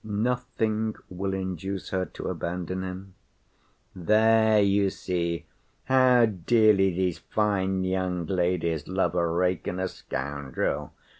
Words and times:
"Nothing 0.03 0.95
will 1.11 1.31
induce 1.35 1.91
her 1.91 2.05
to 2.07 2.27
abandon 2.29 2.81
him." 2.81 3.13
"There 3.95 4.59
you 4.59 4.89
see 4.89 5.45
how 5.83 6.25
dearly 6.25 6.89
these 6.89 7.19
fine 7.19 7.83
young 7.83 8.25
ladies 8.25 8.87
love 8.87 9.13
a 9.13 9.27
rake 9.27 9.67
and 9.67 9.79
a 9.79 9.87
scoundrel. 9.87 10.91